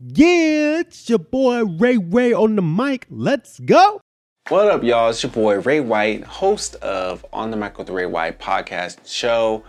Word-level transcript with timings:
Yeah, 0.00 0.80
it's 0.80 1.08
your 1.08 1.20
boy 1.20 1.64
Ray 1.64 1.98
Ray 1.98 2.32
on 2.32 2.56
the 2.56 2.62
mic. 2.62 3.06
Let's 3.10 3.60
go. 3.60 4.00
What 4.48 4.66
up, 4.66 4.82
y'all? 4.82 5.10
It's 5.10 5.22
your 5.22 5.30
boy 5.30 5.60
Ray 5.60 5.78
White, 5.78 6.24
host 6.24 6.74
of 6.76 7.24
On 7.32 7.52
the 7.52 7.56
Mic 7.56 7.78
with 7.78 7.90
Ray 7.90 8.06
White 8.06 8.40
podcast 8.40 9.06
show 9.06 9.62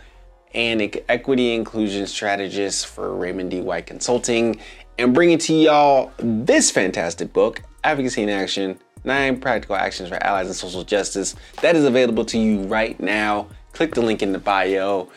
and 0.55 0.81
equity 1.09 1.53
inclusion 1.53 2.07
strategist 2.07 2.87
for 2.87 3.15
Raymond 3.15 3.51
D. 3.51 3.61
White 3.61 3.85
Consulting, 3.85 4.59
and 4.97 5.13
bringing 5.13 5.37
to 5.37 5.53
y'all 5.53 6.11
this 6.17 6.71
fantastic 6.71 7.31
book, 7.31 7.61
Advocacy 7.83 8.23
in 8.23 8.29
Action 8.29 8.79
Nine 9.03 9.39
Practical 9.39 9.75
Actions 9.75 10.09
for 10.09 10.21
Allies 10.23 10.47
and 10.47 10.55
Social 10.55 10.83
Justice, 10.83 11.35
that 11.61 11.75
is 11.75 11.85
available 11.85 12.25
to 12.25 12.39
you 12.39 12.63
right 12.63 12.99
now. 12.99 13.47
Click 13.73 13.93
the 13.93 14.01
link 14.01 14.23
in 14.23 14.31
the 14.31 14.39
bio 14.39 15.09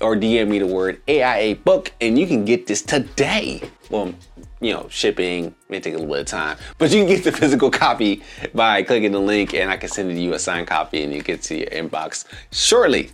or 0.00 0.16
DM 0.16 0.48
me 0.48 0.58
the 0.58 0.66
word 0.66 1.00
AIA 1.06 1.54
book, 1.54 1.92
and 2.00 2.18
you 2.18 2.26
can 2.26 2.44
get 2.44 2.66
this 2.66 2.82
today. 2.82 3.60
Well, 3.90 4.14
you 4.60 4.72
know, 4.72 4.86
shipping 4.90 5.54
may 5.68 5.80
take 5.80 5.94
a 5.94 5.98
little 5.98 6.12
bit 6.12 6.20
of 6.20 6.26
time, 6.26 6.56
but 6.78 6.90
you 6.90 7.00
can 7.00 7.08
get 7.08 7.24
the 7.24 7.32
physical 7.32 7.70
copy 7.70 8.22
by 8.54 8.82
clicking 8.82 9.12
the 9.12 9.20
link, 9.20 9.54
and 9.54 9.70
I 9.70 9.76
can 9.76 9.88
send 9.88 10.10
it 10.10 10.14
to 10.14 10.20
you 10.20 10.34
a 10.34 10.38
signed 10.38 10.66
copy, 10.66 11.02
and 11.02 11.12
you 11.12 11.22
get 11.22 11.42
to 11.42 11.56
your 11.56 11.68
inbox 11.68 12.24
shortly 12.52 13.10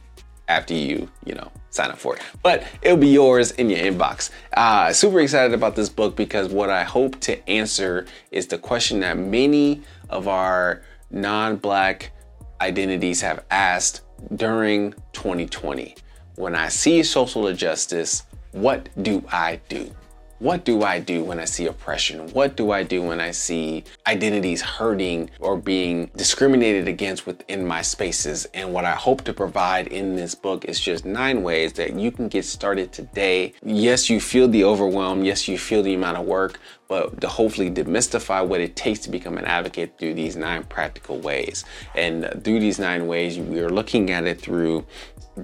after 0.48 0.74
you, 0.74 1.08
you 1.24 1.34
know, 1.34 1.50
sign 1.70 1.90
up 1.90 1.98
for 1.98 2.16
it. 2.16 2.22
But 2.42 2.66
it'll 2.82 2.96
be 2.96 3.08
yours 3.08 3.52
in 3.52 3.70
your 3.70 3.80
inbox. 3.80 4.30
Uh, 4.52 4.92
super 4.92 5.20
excited 5.20 5.54
about 5.54 5.74
this 5.74 5.88
book 5.88 6.16
because 6.16 6.48
what 6.48 6.70
I 6.70 6.84
hope 6.84 7.18
to 7.20 7.48
answer 7.48 8.06
is 8.30 8.46
the 8.46 8.58
question 8.58 9.00
that 9.00 9.16
many 9.18 9.82
of 10.10 10.28
our 10.28 10.82
non-black 11.10 12.12
identities 12.60 13.20
have 13.20 13.44
asked 13.50 14.02
during 14.36 14.92
2020. 15.12 15.96
When 16.36 16.54
I 16.54 16.68
see 16.68 17.02
social 17.02 17.48
injustice, 17.48 18.24
what 18.52 18.88
do 19.02 19.24
I 19.30 19.60
do? 19.68 19.92
What 20.42 20.64
do 20.64 20.82
I 20.82 20.98
do 20.98 21.22
when 21.22 21.38
I 21.38 21.44
see 21.44 21.66
oppression? 21.66 22.28
What 22.30 22.56
do 22.56 22.72
I 22.72 22.82
do 22.82 23.00
when 23.00 23.20
I 23.20 23.30
see 23.30 23.84
identities 24.08 24.60
hurting 24.60 25.30
or 25.38 25.56
being 25.56 26.10
discriminated 26.16 26.88
against 26.88 27.26
within 27.26 27.64
my 27.64 27.80
spaces? 27.82 28.46
And 28.46 28.72
what 28.72 28.84
I 28.84 28.96
hope 28.96 29.22
to 29.26 29.32
provide 29.32 29.86
in 29.86 30.16
this 30.16 30.34
book 30.34 30.64
is 30.64 30.80
just 30.80 31.04
nine 31.04 31.44
ways 31.44 31.74
that 31.74 31.94
you 31.94 32.10
can 32.10 32.26
get 32.26 32.44
started 32.44 32.92
today. 32.92 33.52
Yes, 33.64 34.10
you 34.10 34.18
feel 34.18 34.48
the 34.48 34.64
overwhelm. 34.64 35.22
Yes, 35.22 35.46
you 35.46 35.56
feel 35.56 35.80
the 35.80 35.94
amount 35.94 36.16
of 36.16 36.26
work, 36.26 36.58
but 36.88 37.20
to 37.20 37.28
hopefully 37.28 37.70
demystify 37.70 38.44
what 38.44 38.60
it 38.60 38.74
takes 38.74 38.98
to 39.00 39.10
become 39.10 39.38
an 39.38 39.44
advocate 39.44 39.96
through 39.96 40.14
these 40.14 40.34
nine 40.34 40.64
practical 40.64 41.20
ways. 41.20 41.64
And 41.94 42.42
through 42.42 42.58
these 42.58 42.80
nine 42.80 43.06
ways, 43.06 43.38
we 43.38 43.60
are 43.60 43.70
looking 43.70 44.10
at 44.10 44.24
it 44.24 44.40
through 44.40 44.86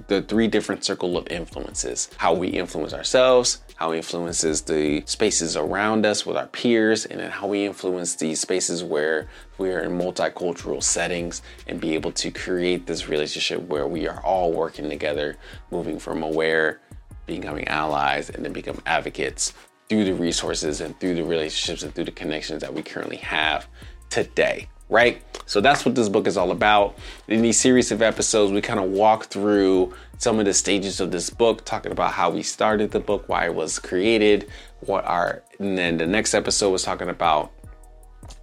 the 0.07 0.21
three 0.23 0.47
different 0.47 0.83
circle 0.83 1.17
of 1.17 1.27
influences 1.29 2.09
how 2.17 2.33
we 2.33 2.47
influence 2.47 2.93
ourselves 2.93 3.59
how 3.79 3.93
it 3.93 3.97
influences 3.97 4.61
the 4.63 5.01
spaces 5.05 5.55
around 5.55 6.05
us 6.05 6.25
with 6.25 6.35
our 6.35 6.47
peers 6.47 7.05
and 7.05 7.17
then 7.21 7.31
how 7.31 7.47
we 7.47 7.65
influence 7.65 8.13
the 8.15 8.35
spaces 8.35 8.83
where 8.83 9.29
we 9.57 9.71
are 9.71 9.79
in 9.79 9.91
multicultural 9.91 10.83
settings 10.83 11.41
and 11.65 11.79
be 11.79 11.95
able 11.95 12.11
to 12.11 12.29
create 12.29 12.85
this 12.85 13.07
relationship 13.07 13.61
where 13.69 13.87
we 13.87 14.05
are 14.05 14.21
all 14.25 14.51
working 14.51 14.89
together 14.89 15.37
moving 15.71 15.97
from 15.97 16.23
aware 16.23 16.81
becoming 17.25 17.65
allies 17.69 18.29
and 18.29 18.43
then 18.43 18.51
become 18.51 18.81
advocates 18.85 19.53
through 19.87 20.03
the 20.03 20.13
resources 20.13 20.81
and 20.81 20.99
through 20.99 21.15
the 21.15 21.23
relationships 21.23 21.81
and 21.81 21.95
through 21.95 22.03
the 22.03 22.11
connections 22.11 22.61
that 22.61 22.73
we 22.73 22.81
currently 22.83 23.15
have 23.15 23.65
today 24.09 24.67
right? 24.89 25.21
So 25.45 25.61
that's 25.61 25.85
what 25.85 25.95
this 25.95 26.09
book 26.09 26.27
is 26.27 26.35
all 26.37 26.51
about. 26.51 26.97
In 27.27 27.41
these 27.41 27.59
series 27.59 27.91
of 27.91 28.01
episodes, 28.01 28.51
we 28.51 28.61
kind 28.61 28.79
of 28.79 28.89
walk 28.89 29.25
through 29.25 29.93
some 30.17 30.39
of 30.39 30.45
the 30.45 30.53
stages 30.53 30.99
of 30.99 31.11
this 31.11 31.29
book, 31.29 31.63
talking 31.63 31.91
about 31.91 32.11
how 32.11 32.29
we 32.29 32.43
started 32.43 32.91
the 32.91 32.99
book, 32.99 33.29
why 33.29 33.45
it 33.45 33.55
was 33.55 33.79
created, 33.79 34.49
what 34.81 35.05
our, 35.05 35.41
and 35.59 35.77
then 35.77 35.97
the 35.97 36.05
next 36.05 36.33
episode 36.33 36.71
was 36.71 36.83
talking 36.83 37.09
about 37.09 37.51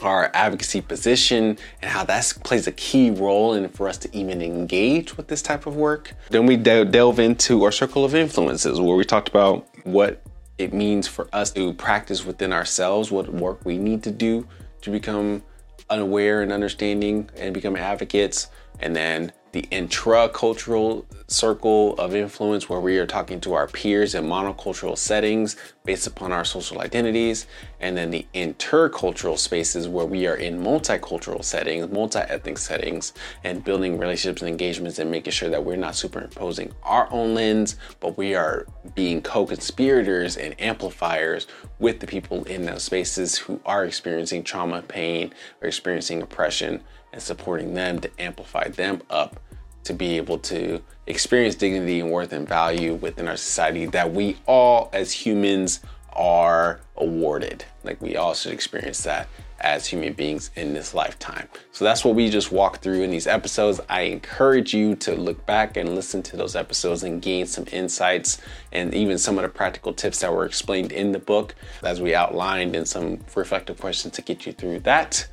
our 0.01 0.31
advocacy 0.35 0.81
position 0.81 1.57
and 1.81 1.91
how 1.91 2.05
that 2.05 2.33
plays 2.45 2.67
a 2.67 2.73
key 2.73 3.11
role 3.11 3.55
in 3.55 3.69
for 3.69 3.89
us 3.89 3.97
to 3.99 4.17
even 4.17 4.43
engage 4.43 5.17
with 5.17 5.29
this 5.29 5.43
type 5.43 5.67
of 5.67 5.77
work. 5.77 6.13
Then 6.31 6.47
we 6.47 6.57
de- 6.57 6.85
delve 6.85 7.19
into 7.19 7.63
our 7.65 7.73
circle 7.73 8.05
of 8.05 8.15
influences 8.15 8.81
where 8.81 8.97
we 8.97 9.05
talked 9.05 9.29
about 9.29 9.67
what 9.85 10.23
it 10.59 10.73
means 10.73 11.07
for 11.07 11.29
us 11.33 11.51
to 11.53 11.73
practice 11.75 12.25
within 12.25 12.53
ourselves, 12.53 13.11
what 13.11 13.33
work 13.33 13.65
we 13.65 13.79
need 13.79 14.03
to 14.05 14.11
do 14.11 14.47
to 14.83 14.91
become 14.91 15.43
unaware 15.91 16.43
and 16.43 16.53
understanding 16.53 17.29
and 17.37 17.55
become 17.55 17.77
advocates. 17.77 18.49
And 18.81 18.95
then 18.95 19.33
the 19.57 19.63
intracultural 19.75 21.03
circle 21.29 21.95
of 21.95 22.15
influence 22.15 22.69
where 22.69 22.79
we 22.79 22.99
are 22.99 23.07
talking 23.07 23.41
to 23.41 23.55
our 23.55 23.67
peers 23.67 24.15
in 24.15 24.23
monocultural 24.23 24.99
settings 24.99 25.57
based 25.83 26.07
upon 26.07 26.31
our 26.31 26.45
social 26.45 26.83
identities, 26.83 27.47
and 27.81 27.97
then 27.97 28.11
the 28.11 28.27
intercultural 28.35 29.39
spaces 29.39 29.89
where 29.89 30.05
we 30.05 30.27
are 30.27 30.37
in 30.37 30.63
multicultural 30.63 31.43
settings, 31.43 31.91
multi-ethnic 31.91 32.59
settings, 32.59 33.15
and 33.45 33.65
building 33.65 33.97
relationships 33.97 34.43
and 34.43 34.51
engagements 34.51 34.99
and 34.99 35.11
making 35.11 35.33
sure 35.33 35.49
that 35.49 35.65
we're 35.65 35.75
not 35.75 35.97
superimposing 35.97 36.71
our 36.83 37.11
own 37.11 37.35
lens, 37.35 37.77
but 37.99 38.19
we 38.19 38.35
are 38.35 38.67
being 38.95 39.23
co-conspirators 39.23 40.37
and 40.37 40.55
amplifiers 40.61 41.47
with 41.79 41.99
the 42.01 42.07
people 42.07 42.45
in 42.45 42.67
those 42.67 42.83
spaces 42.83 43.39
who 43.39 43.59
are 43.65 43.87
experiencing 43.87 44.43
trauma, 44.43 44.83
pain, 44.83 45.33
or 45.63 45.69
experiencing 45.69 46.21
oppression 46.21 46.83
and 47.15 47.23
supporting 47.23 47.73
them 47.73 47.99
to 47.99 48.11
amplify 48.21 48.69
them 48.69 49.01
up 49.09 49.41
to 49.87 49.95
be 49.95 50.17
able 50.17 50.39
to 50.39 50.83
experience 51.07 51.55
dignity 51.55 52.01
and 52.01 52.11
worth 52.11 52.33
and 52.33 52.49
value 52.49 52.95
within 52.95 53.29
our 53.29 53.37
society 53.37 53.87
that 53.87 54.13
we 54.13 54.37
all 54.47 54.91
as 54.93 55.13
humans 55.13 55.81
are 56.13 56.81
awarded. 56.97 57.65
Like 57.85 58.01
we 58.01 58.17
all 58.17 58.35
should 58.35 58.53
experience 58.53 59.03
that 59.05 59.29
as 59.61 59.87
human 59.87 60.13
beings 60.13 60.51
in 60.55 60.75
this 60.75 60.93
lifetime. 60.93 61.49
So 61.73 61.85
that's 61.85 62.05
what 62.05 62.15
we 62.15 62.29
just 62.29 62.53
walked 62.53 62.83
through 62.83 63.03
in 63.03 63.11
these 63.11 63.27
episodes. 63.27 63.81
I 63.89 64.03
encourage 64.03 64.75
you 64.75 64.97
to 64.97 65.15
look 65.15 65.47
back 65.47 65.77
and 65.77 65.95
listen 65.95 66.23
to 66.25 66.37
those 66.37 66.57
episodes 66.57 67.03
and 67.03 67.23
gain 67.23 67.47
some 67.47 67.65
insights 67.73 68.41
and 68.73 68.95
even 68.95 69.19
some 69.19 69.39
of 69.39 69.43
the 69.43 69.49
practical 69.49 69.95
tips 69.95 70.21
that 70.21 70.33
were 70.33 70.45
explained 70.45 70.93
in 70.93 71.13
the 71.13 71.19
book 71.19 71.55
as 71.83 72.01
we 72.01 72.15
outlined 72.15 72.77
and 72.77 72.87
some 72.87 73.21
reflective 73.35 73.81
questions 73.81 74.15
to 74.15 74.23
get 74.23 74.47
you 74.47 74.53
through 74.53 74.81
that. 74.81 75.27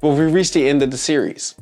But 0.00 0.10
we 0.10 0.24
reached 0.24 0.54
the 0.54 0.68
end 0.68 0.82
of 0.82 0.90
the 0.90 0.98
series. 0.98 1.54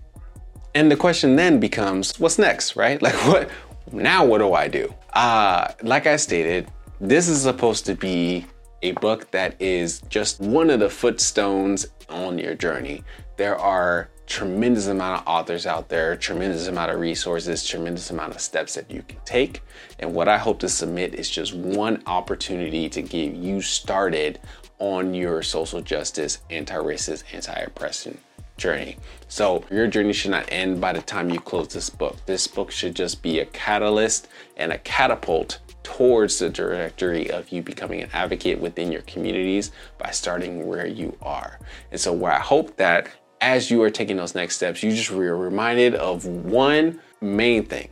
And 0.74 0.90
the 0.90 0.96
question 0.96 1.36
then 1.36 1.60
becomes, 1.60 2.18
what's 2.20 2.38
next, 2.38 2.76
right? 2.76 3.00
Like 3.08 3.14
what 3.26 3.50
now 3.92 4.24
what 4.24 4.38
do 4.38 4.52
I 4.52 4.68
do? 4.68 4.92
Uh, 5.12 5.72
like 5.82 6.06
I 6.06 6.16
stated, 6.16 6.70
this 7.00 7.28
is 7.28 7.42
supposed 7.42 7.86
to 7.86 7.94
be 7.94 8.46
a 8.82 8.92
book 8.92 9.30
that 9.30 9.60
is 9.60 10.02
just 10.08 10.40
one 10.40 10.70
of 10.70 10.80
the 10.80 10.90
footstones 10.90 11.86
on 12.08 12.38
your 12.38 12.54
journey. 12.54 13.02
There 13.36 13.58
are 13.58 14.08
tremendous 14.26 14.88
amount 14.88 15.20
of 15.20 15.26
authors 15.26 15.66
out 15.66 15.88
there, 15.88 16.14
tremendous 16.16 16.66
amount 16.66 16.90
of 16.90 17.00
resources, 17.00 17.66
tremendous 17.66 18.10
amount 18.10 18.34
of 18.34 18.40
steps 18.40 18.74
that 18.74 18.90
you 18.90 19.02
can 19.02 19.18
take. 19.24 19.62
And 19.98 20.14
what 20.14 20.28
I 20.28 20.36
hope 20.36 20.58
to 20.60 20.68
submit 20.68 21.14
is 21.14 21.30
just 21.30 21.54
one 21.54 22.02
opportunity 22.06 22.88
to 22.90 23.00
get 23.00 23.34
you 23.34 23.62
started 23.62 24.38
on 24.78 25.14
your 25.14 25.42
social 25.42 25.80
justice, 25.80 26.40
anti-racist, 26.50 27.24
anti-oppression 27.32 28.18
journey. 28.58 28.96
So 29.28 29.64
your 29.70 29.86
journey 29.86 30.12
should 30.12 30.32
not 30.32 30.48
end 30.50 30.80
by 30.80 30.92
the 30.92 31.00
time 31.00 31.30
you 31.30 31.40
close 31.40 31.68
this 31.68 31.88
book. 31.88 32.16
This 32.26 32.46
book 32.46 32.70
should 32.70 32.94
just 32.94 33.22
be 33.22 33.38
a 33.38 33.46
catalyst 33.46 34.28
and 34.56 34.72
a 34.72 34.78
catapult 34.78 35.60
towards 35.82 36.38
the 36.38 36.50
trajectory 36.50 37.30
of 37.30 37.48
you 37.50 37.62
becoming 37.62 38.02
an 38.02 38.10
advocate 38.12 38.60
within 38.60 38.92
your 38.92 39.02
communities 39.02 39.70
by 39.96 40.10
starting 40.10 40.66
where 40.66 40.86
you 40.86 41.16
are. 41.22 41.58
And 41.90 42.00
so 42.00 42.12
where 42.12 42.32
I 42.32 42.40
hope 42.40 42.76
that 42.76 43.08
as 43.40 43.70
you 43.70 43.82
are 43.82 43.90
taking 43.90 44.16
those 44.16 44.34
next 44.34 44.56
steps, 44.56 44.82
you 44.82 44.90
just 44.90 45.10
are 45.10 45.36
reminded 45.36 45.94
of 45.94 46.26
one 46.26 47.00
main 47.20 47.64
thing 47.64 47.88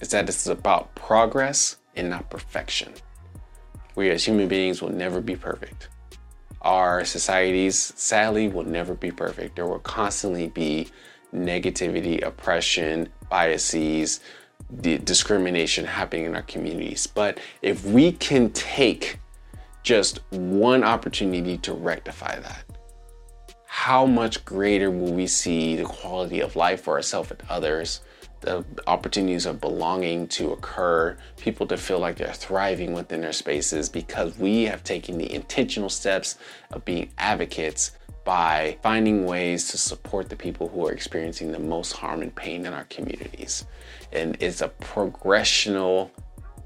is 0.00 0.08
that 0.10 0.26
this 0.26 0.40
is 0.42 0.48
about 0.48 0.94
progress 0.94 1.76
and 1.96 2.08
not 2.08 2.30
perfection. 2.30 2.92
We 3.96 4.10
as 4.10 4.24
human 4.24 4.48
beings 4.48 4.80
will 4.80 4.92
never 4.92 5.20
be 5.20 5.36
perfect 5.36 5.88
our 6.62 7.04
societies 7.04 7.92
sadly 7.96 8.48
will 8.48 8.64
never 8.64 8.94
be 8.94 9.10
perfect. 9.10 9.56
There 9.56 9.66
will 9.66 9.78
constantly 9.80 10.48
be 10.48 10.88
negativity, 11.34 12.24
oppression, 12.24 13.08
biases, 13.28 14.20
the 14.70 14.98
discrimination 14.98 15.84
happening 15.84 16.26
in 16.26 16.34
our 16.34 16.42
communities. 16.42 17.06
But 17.06 17.38
if 17.62 17.84
we 17.84 18.12
can 18.12 18.50
take 18.50 19.18
just 19.82 20.20
one 20.30 20.82
opportunity 20.82 21.58
to 21.58 21.72
rectify 21.72 22.38
that, 22.40 22.64
how 23.66 24.06
much 24.06 24.44
greater 24.44 24.90
will 24.90 25.12
we 25.12 25.26
see 25.26 25.76
the 25.76 25.84
quality 25.84 26.40
of 26.40 26.56
life 26.56 26.82
for 26.82 26.94
ourselves 26.94 27.30
and 27.30 27.42
others 27.48 28.00
the 28.40 28.64
opportunities 28.86 29.46
of 29.46 29.60
belonging 29.60 30.28
to 30.28 30.52
occur, 30.52 31.16
people 31.36 31.66
to 31.66 31.76
feel 31.76 31.98
like 31.98 32.16
they're 32.16 32.32
thriving 32.32 32.92
within 32.92 33.20
their 33.20 33.32
spaces 33.32 33.88
because 33.88 34.38
we 34.38 34.64
have 34.64 34.84
taken 34.84 35.18
the 35.18 35.32
intentional 35.32 35.88
steps 35.88 36.36
of 36.70 36.84
being 36.84 37.10
advocates 37.18 37.92
by 38.24 38.76
finding 38.82 39.24
ways 39.24 39.68
to 39.68 39.78
support 39.78 40.28
the 40.28 40.36
people 40.36 40.68
who 40.68 40.86
are 40.86 40.92
experiencing 40.92 41.52
the 41.52 41.58
most 41.58 41.92
harm 41.92 42.22
and 42.22 42.34
pain 42.34 42.66
in 42.66 42.72
our 42.72 42.84
communities. 42.84 43.64
And 44.12 44.36
it's 44.40 44.62
a 44.62 44.68
progressional 44.68 46.10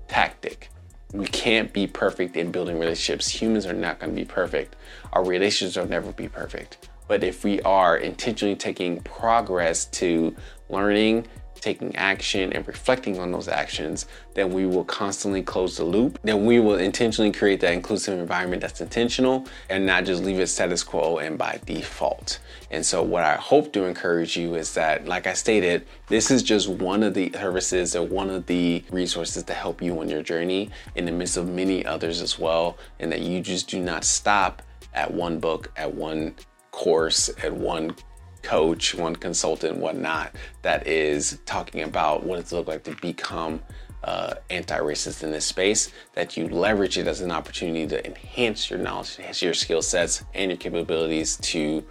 tactic. 0.08 0.70
We 1.12 1.26
can't 1.26 1.72
be 1.72 1.86
perfect 1.86 2.36
in 2.36 2.50
building 2.50 2.78
relationships. 2.78 3.28
Humans 3.28 3.66
are 3.66 3.74
not 3.74 3.98
going 3.98 4.10
to 4.10 4.16
be 4.16 4.24
perfect. 4.24 4.76
Our 5.12 5.24
relationships 5.24 5.76
will 5.76 5.90
never 5.90 6.12
be 6.12 6.28
perfect. 6.28 6.88
But 7.08 7.24
if 7.24 7.44
we 7.44 7.60
are 7.62 7.96
intentionally 7.96 8.56
taking 8.56 9.00
progress 9.00 9.84
to 9.86 10.34
learning, 10.68 11.26
taking 11.60 11.94
action 11.96 12.52
and 12.52 12.66
reflecting 12.66 13.18
on 13.18 13.30
those 13.30 13.48
actions, 13.48 14.06
then 14.34 14.52
we 14.52 14.66
will 14.66 14.84
constantly 14.84 15.42
close 15.42 15.76
the 15.76 15.84
loop. 15.84 16.18
Then 16.22 16.46
we 16.46 16.60
will 16.60 16.76
intentionally 16.76 17.32
create 17.32 17.60
that 17.60 17.72
inclusive 17.72 18.18
environment 18.18 18.62
that's 18.62 18.80
intentional 18.80 19.46
and 19.68 19.86
not 19.86 20.04
just 20.04 20.22
leave 20.22 20.40
it 20.40 20.46
status 20.48 20.82
quo 20.82 21.18
and 21.18 21.36
by 21.36 21.60
default. 21.66 22.38
And 22.70 22.84
so, 22.84 23.02
what 23.02 23.24
I 23.24 23.34
hope 23.34 23.72
to 23.72 23.84
encourage 23.84 24.36
you 24.36 24.54
is 24.54 24.74
that, 24.74 25.06
like 25.06 25.26
I 25.26 25.32
stated, 25.32 25.86
this 26.06 26.30
is 26.30 26.42
just 26.42 26.68
one 26.68 27.02
of 27.02 27.14
the 27.14 27.30
services 27.32 27.96
or 27.96 28.06
one 28.06 28.30
of 28.30 28.46
the 28.46 28.84
resources 28.90 29.42
to 29.44 29.54
help 29.54 29.82
you 29.82 29.98
on 30.00 30.08
your 30.08 30.22
journey 30.22 30.70
in 30.94 31.04
the 31.04 31.12
midst 31.12 31.36
of 31.36 31.48
many 31.48 31.84
others 31.84 32.20
as 32.20 32.38
well, 32.38 32.78
and 33.00 33.10
that 33.10 33.20
you 33.20 33.40
just 33.40 33.68
do 33.68 33.80
not 33.80 34.04
stop 34.04 34.62
at 34.94 35.12
one 35.12 35.40
book, 35.40 35.70
at 35.76 35.92
one 35.92 36.34
course, 36.70 37.30
at 37.42 37.52
one 37.52 37.94
coach, 38.42 38.94
one 38.94 39.16
consultant, 39.16 39.76
whatnot, 39.76 40.34
that 40.62 40.86
is 40.86 41.38
talking 41.46 41.82
about 41.82 42.24
what 42.24 42.38
it's 42.38 42.52
look 42.52 42.68
like 42.68 42.84
to 42.84 42.96
become 43.00 43.60
uh, 44.04 44.34
anti-racist 44.48 45.22
in 45.22 45.30
this 45.30 45.44
space, 45.44 45.90
that 46.14 46.36
you 46.36 46.48
leverage 46.48 46.96
it 46.96 47.06
as 47.06 47.20
an 47.20 47.30
opportunity 47.30 47.86
to 47.86 48.06
enhance 48.06 48.70
your 48.70 48.78
knowledge, 48.78 49.18
enhance 49.18 49.42
your 49.42 49.54
skill 49.54 49.82
sets 49.82 50.24
and 50.34 50.50
your 50.50 50.58
capabilities 50.58 51.36
to 51.36 51.84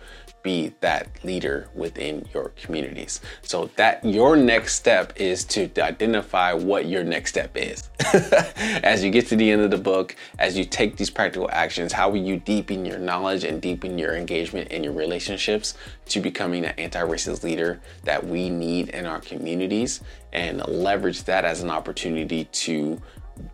be 0.44 0.74
that 0.80 1.08
leader 1.24 1.68
within 1.76 2.28
your 2.34 2.50
communities. 2.62 3.22
So 3.42 3.70
that 3.76 4.04
your 4.04 4.36
next 4.36 4.76
step 4.76 5.14
is 5.16 5.44
to 5.46 5.70
identify 5.82 6.54
what 6.54 6.88
your 6.88 7.04
next 7.04 7.32
step 7.32 7.56
is. 7.56 7.90
as 8.84 9.04
you 9.04 9.12
get 9.12 9.28
to 9.28 9.36
the 9.36 9.52
end 9.52 9.62
of 9.62 9.72
the 9.72 9.78
book, 9.78 10.16
as 10.38 10.58
you 10.58 10.66
take 10.66 10.98
these 10.98 11.10
practical 11.10 11.50
actions, 11.52 11.92
how 11.92 12.10
will 12.10 12.24
you 12.24 12.38
deepen 12.38 12.86
your 12.86 13.00
knowledge 13.00 13.44
and 13.44 13.62
deepen 13.62 13.98
your 13.98 14.16
engagement 14.16 14.70
in 14.70 14.84
your 14.84 14.94
relationships 14.94 15.76
to 16.08 16.20
becoming 16.20 16.66
an 16.66 16.74
anti-racist 16.78 17.44
leader 17.44 17.80
that 18.04 18.26
we 18.26 18.50
need 18.50 18.90
in 18.90 19.06
our 19.06 19.20
communities 19.20 20.02
and 20.34 20.66
leverage 20.68 21.24
that 21.24 21.46
as 21.46 21.62
an 21.62 21.70
opportunity 21.70 22.46
to 22.46 23.02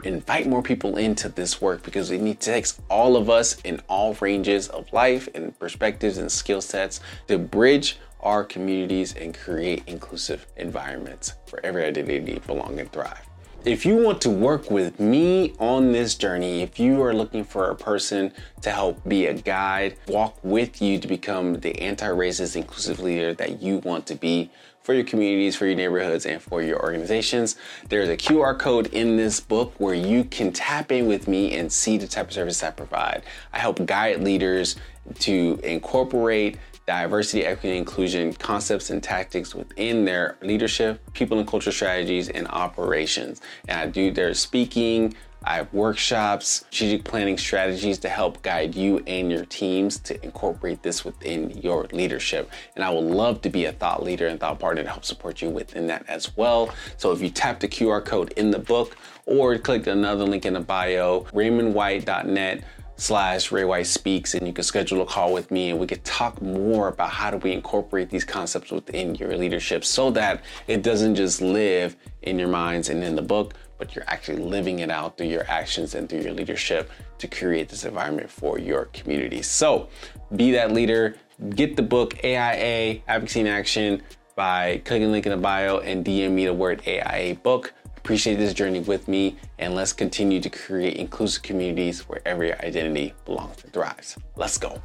invite 0.03 0.47
more 0.47 0.61
people 0.61 0.97
into 0.97 1.29
this 1.29 1.61
work 1.61 1.83
because 1.83 2.11
it 2.11 2.39
takes 2.39 2.81
all 2.89 3.15
of 3.15 3.29
us 3.29 3.59
in 3.61 3.81
all 3.87 4.13
ranges 4.15 4.67
of 4.69 4.91
life 4.93 5.27
and 5.33 5.57
perspectives 5.59 6.17
and 6.17 6.31
skill 6.31 6.61
sets 6.61 6.99
to 7.27 7.37
bridge 7.37 7.97
our 8.21 8.43
communities 8.43 9.13
and 9.13 9.37
create 9.37 9.83
inclusive 9.87 10.47
environments 10.57 11.33
for 11.45 11.59
every 11.63 11.85
identity 11.85 12.39
belong 12.47 12.79
and 12.79 12.91
thrive. 12.91 13.21
If 13.65 13.83
you 13.83 13.95
want 13.95 14.21
to 14.21 14.29
work 14.29 14.69
with 14.69 14.99
me 14.99 15.53
on 15.57 15.91
this 15.91 16.13
journey, 16.13 16.61
if 16.61 16.79
you 16.79 17.01
are 17.01 17.15
looking 17.15 17.43
for 17.43 17.71
a 17.71 17.75
person 17.75 18.31
to 18.61 18.69
help 18.69 19.03
be 19.07 19.25
a 19.25 19.33
guide, 19.33 19.97
walk 20.07 20.37
with 20.43 20.83
you 20.83 20.99
to 20.99 21.07
become 21.07 21.55
the 21.55 21.79
anti 21.79 22.07
racist, 22.07 22.55
inclusive 22.55 22.99
leader 22.99 23.33
that 23.33 23.63
you 23.63 23.79
want 23.79 24.05
to 24.05 24.15
be 24.15 24.51
for 24.85 24.93
your 24.93 25.03
communities, 25.03 25.55
for 25.55 25.65
your 25.65 25.75
neighborhoods, 25.75 26.27
and 26.27 26.39
for 26.39 26.61
your 26.61 26.79
organizations, 26.79 27.55
there's 27.89 28.07
a 28.07 28.15
QR 28.15 28.57
code 28.57 28.85
in 28.93 29.17
this 29.17 29.39
book 29.39 29.73
where 29.79 29.95
you 29.95 30.23
can 30.23 30.53
tap 30.53 30.91
in 30.91 31.07
with 31.07 31.27
me 31.27 31.57
and 31.57 31.73
see 31.73 31.97
the 31.97 32.07
type 32.07 32.27
of 32.27 32.33
service 32.33 32.61
I 32.61 32.69
provide. 32.69 33.23
I 33.51 33.57
help 33.57 33.83
guide 33.87 34.21
leaders 34.21 34.75
to 35.21 35.59
incorporate 35.63 36.59
diversity, 36.85 37.43
equity, 37.43 37.77
inclusion 37.77 38.31
concepts 38.33 38.91
and 38.91 39.01
tactics 39.01 39.55
within 39.55 40.05
their 40.05 40.37
leadership, 40.43 41.01
people 41.13 41.39
and 41.39 41.47
culture 41.47 41.71
strategies, 41.71 42.29
and 42.29 42.47
operations. 42.49 43.41
And 43.67 43.79
I 43.79 43.87
do 43.87 44.11
their 44.11 44.35
speaking, 44.35 45.15
I 45.45 45.57
have 45.57 45.71
workshops, 45.73 46.65
strategic 46.71 47.05
planning 47.05 47.37
strategies 47.37 47.99
to 47.99 48.09
help 48.09 48.41
guide 48.41 48.73
you 48.73 49.03
and 49.05 49.31
your 49.31 49.45
teams 49.45 49.99
to 49.99 50.23
incorporate 50.25 50.81
this 50.81 51.05
within 51.05 51.51
your 51.61 51.87
leadership. 51.91 52.49
And 52.75 52.83
I 52.83 52.89
would 52.89 53.03
love 53.03 53.41
to 53.43 53.49
be 53.49 53.65
a 53.65 53.71
thought 53.71 54.01
leader 54.01 54.27
and 54.27 54.39
thought 54.39 54.59
partner 54.59 54.81
to 54.81 54.89
help 54.89 55.05
support 55.05 55.43
you 55.43 55.51
within 55.51 55.85
that 55.87 56.03
as 56.07 56.35
well. 56.35 56.73
So 56.97 57.11
if 57.11 57.21
you 57.21 57.29
tap 57.29 57.59
the 57.59 57.67
QR 57.67 58.03
code 58.03 58.33
in 58.37 58.49
the 58.49 58.59
book 58.59 58.97
or 59.27 59.57
click 59.59 59.85
another 59.85 60.25
link 60.25 60.45
in 60.45 60.53
the 60.53 60.61
bio, 60.61 61.21
raymondwhite.net 61.25 62.63
slash 62.97 63.51
Ray 63.51 63.65
White 63.65 63.87
Speaks, 63.87 64.33
and 64.33 64.47
you 64.47 64.53
can 64.53 64.63
schedule 64.63 65.01
a 65.01 65.05
call 65.05 65.33
with 65.33 65.51
me 65.51 65.69
and 65.69 65.79
we 65.79 65.85
could 65.85 66.03
talk 66.03 66.41
more 66.41 66.87
about 66.87 67.09
how 67.09 67.29
do 67.29 67.37
we 67.37 67.51
incorporate 67.51 68.09
these 68.09 68.23
concepts 68.23 68.71
within 68.71 69.15
your 69.15 69.37
leadership 69.37 69.83
so 69.83 70.09
that 70.11 70.43
it 70.67 70.81
doesn't 70.81 71.15
just 71.15 71.41
live 71.41 71.95
in 72.21 72.39
your 72.39 72.47
minds 72.47 72.89
and 72.89 73.03
in 73.03 73.15
the 73.15 73.21
book, 73.21 73.53
but 73.85 73.95
you're 73.95 74.05
actually 74.07 74.41
living 74.41 74.79
it 74.79 74.89
out 74.89 75.15
through 75.15 75.27
your 75.27 75.45
actions 75.47 75.93
and 75.93 76.09
through 76.09 76.21
your 76.21 76.33
leadership 76.33 76.89
to 77.19 77.27
create 77.27 77.69
this 77.69 77.85
environment 77.85 78.27
for 78.27 78.57
your 78.57 78.85
community. 78.85 79.43
So 79.43 79.89
be 80.35 80.51
that 80.53 80.71
leader, 80.71 81.17
get 81.51 81.75
the 81.75 81.83
book 81.83 82.15
AIA 82.23 83.01
Advocacy 83.07 83.41
in 83.41 83.47
Action 83.47 84.01
by 84.35 84.81
clicking 84.85 85.05
the 85.05 85.11
link 85.11 85.27
in 85.27 85.31
the 85.33 85.37
bio 85.37 85.79
and 85.79 86.03
DM 86.03 86.31
me 86.31 86.45
the 86.45 86.53
word 86.53 86.81
AIA 86.87 87.35
book. 87.35 87.73
Appreciate 87.95 88.35
this 88.35 88.55
journey 88.55 88.79
with 88.79 89.07
me, 89.07 89.35
and 89.59 89.75
let's 89.75 89.93
continue 89.93 90.41
to 90.41 90.49
create 90.49 90.97
inclusive 90.97 91.43
communities 91.43 92.09
where 92.09 92.21
every 92.25 92.53
identity 92.53 93.13
belongs 93.25 93.63
and 93.63 93.71
thrives. 93.71 94.17
Let's 94.35 94.57
go. 94.57 94.81